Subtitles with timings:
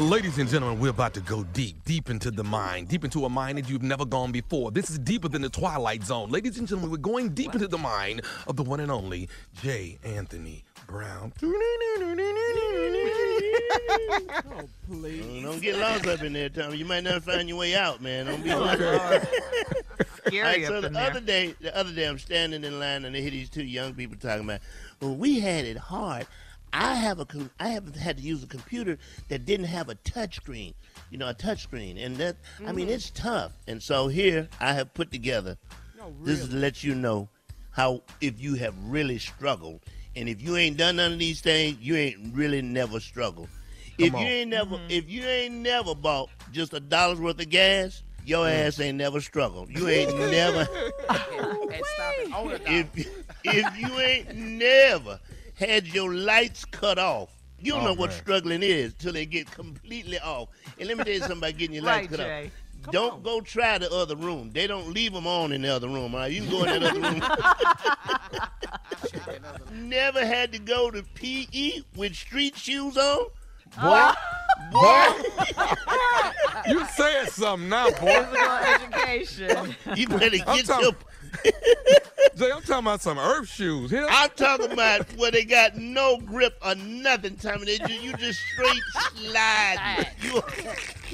[0.00, 3.28] Ladies and gentlemen, we're about to go deep, deep into the mind, deep into a
[3.28, 4.70] mind that you've never gone before.
[4.70, 6.30] This is deeper than the Twilight Zone.
[6.30, 9.28] Ladies and gentlemen, we're going deep into the mind of the one and only
[9.62, 9.98] J.
[10.02, 11.34] Anthony Brown.
[11.42, 11.50] oh,
[14.90, 15.42] please.
[15.42, 16.78] Don't get lost up in there, Tommy.
[16.78, 18.24] You might never find your way out, man.
[18.24, 18.80] Don't be lost.
[20.26, 21.10] Scary right, so up the there.
[21.10, 23.92] other day, the other day, I'm standing in line and they hear these two young
[23.92, 24.60] people talking about,
[25.02, 26.26] well, we had it hard.
[26.72, 28.98] I have a com- I haven't had to use a computer
[29.28, 30.74] that didn't have a touch screen,
[31.10, 32.36] you know, a touch screen, and that
[32.66, 32.92] I mean Mhm.
[32.92, 33.52] it's tough.
[33.66, 35.58] And so here I have put together.
[35.98, 36.24] No, really.
[36.24, 37.28] This is to let you know
[37.72, 39.80] how if you have really struggled,
[40.16, 43.48] and if you ain't done none of these things, you ain't really never struggled.
[43.48, 47.40] Come if Come you ain't never if you ain't never bought just a dollar's worth
[47.40, 49.70] of gas, your ass ain't never struggled.
[49.70, 50.68] You ain't never
[52.66, 52.86] if
[53.44, 55.18] if you ain't never
[55.60, 57.28] had your lights cut off,
[57.60, 58.18] you don't Oh, know what man.
[58.18, 60.48] struggling is till they get completely off.
[60.78, 62.46] And let me tell you something about getting your lights Right, cut Jay.
[62.46, 62.52] off.
[62.92, 64.50] Don't go try the other room.
[64.54, 66.14] They don't leave them on in the other room.
[66.14, 66.32] All right?
[66.32, 67.22] You can go in that other room.
[69.88, 73.26] Never had to go to PE with street shoes on.
[73.76, 74.12] Uh, Boy,
[74.70, 75.06] boy,
[76.68, 78.26] You said something now, boy.
[78.74, 79.74] education.
[79.96, 80.94] you better I'm get talking- your.
[82.36, 83.90] Jay, I'm talking about some earth shoes.
[83.90, 87.64] Here, I'm talking about where they got no grip or nothing, Tommy.
[87.66, 88.82] They just, you just straight
[89.14, 90.08] slide.
[90.22, 90.42] You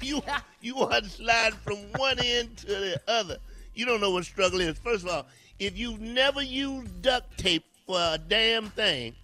[0.00, 0.22] you
[0.60, 3.36] you want to slide from one end to the other.
[3.74, 4.78] You don't know what struggle is.
[4.78, 5.26] First of all,
[5.58, 9.14] if you've never used duct tape for a damn thing,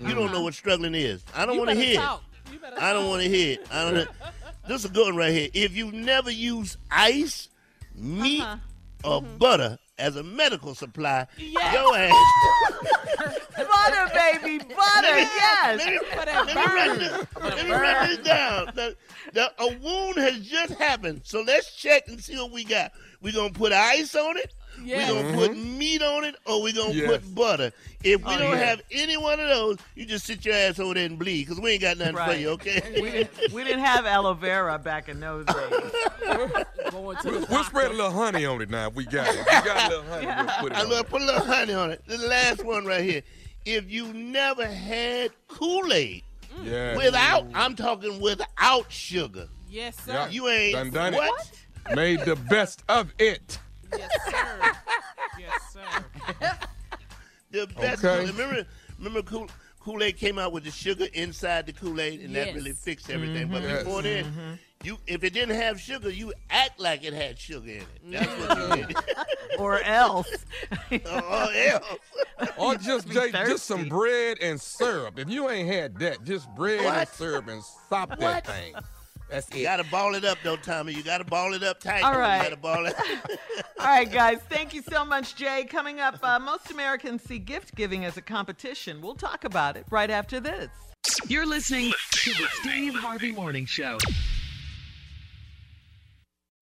[0.00, 1.24] you don't know what struggling is.
[1.34, 2.22] I don't want to hear talk.
[2.78, 3.66] I don't want to hear it.
[3.70, 4.08] I don't.
[4.66, 5.48] This is a good one right here.
[5.52, 7.48] If you've never use ice,
[7.94, 8.56] meat, uh-huh.
[9.04, 9.36] or mm-hmm.
[9.38, 12.14] butter as a medical supply, your ass.
[13.56, 15.78] butter, baby, butter, yes.
[15.78, 16.98] Let me, let me burn.
[16.98, 18.66] this, let me run this down.
[18.74, 18.96] The-
[19.32, 22.92] the- a wound has just happened, so let's check and see what we got.
[23.20, 24.52] We're gonna put ice on it.
[24.82, 25.10] Yes.
[25.10, 25.78] We're gonna put mm-hmm.
[25.78, 27.10] meat on it, or we're gonna Yes.
[27.10, 27.72] put butter.
[28.02, 28.64] If we Oh, don't yeah.
[28.64, 31.60] have any one of those, you just sit your ass over there and bleed, cause
[31.60, 32.82] we ain't got nothing for you, okay?
[33.00, 35.56] We didn't, we didn't have aloe vera back in those days.
[36.90, 39.40] Going to the we'll spread a little honey on it now if we got it.
[39.40, 40.90] If we got a little honey, we'll put it I on.
[40.90, 42.02] love put a little honey on it.
[42.06, 43.22] The last one right here.
[43.64, 46.22] if you never had Kool-Aid
[46.58, 46.64] mm.
[46.64, 46.96] Yeah.
[46.96, 49.48] without, I'm talking without sugar.
[49.70, 50.12] Yes, sir.
[50.12, 50.28] Yeah.
[50.28, 51.52] You ain't Done done what?
[51.90, 51.96] it.
[51.96, 53.58] Made the best of it.
[53.98, 54.72] Yes, sir.
[55.38, 56.58] yes, sir.
[57.50, 58.04] The best.
[58.04, 58.26] Okay.
[58.26, 58.66] Remember,
[58.98, 59.50] remember Kool-
[59.80, 63.48] Kool-Aid came out with the sugar inside the Kool-Aid, and that really fixed everything.
[63.48, 63.84] But Yes.
[63.84, 64.54] before then, mm-hmm.
[64.82, 67.86] you if it didn't have sugar, you act like it had sugar in it.
[68.10, 68.86] That's what you mm-hmm.
[68.88, 68.96] did.
[69.58, 70.26] Or else.
[70.90, 71.84] or else.
[72.58, 75.16] Or just Be Jay, just some bread and syrup.
[75.18, 78.18] If you ain't had that, just bread and syrup and sop What?
[78.20, 78.74] that thing.
[79.34, 80.92] That's You gotta ball it up though, Tommy.
[80.92, 82.04] You gotta ball it up tight.
[82.04, 82.40] All You right.
[82.44, 82.94] gotta ball it.
[83.80, 84.38] All right, guys.
[84.48, 85.64] Thank you so much, Jay.
[85.64, 89.00] Coming up, uh, most Americans see gift giving as a competition.
[89.00, 90.68] We'll talk about it right after this.
[91.26, 93.98] You're listening to the Steve Harvey Morning Show.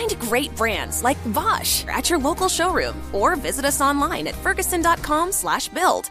[0.00, 6.10] Find great brands like Bosch at your local showroom or visit us online at ferguson.com/build.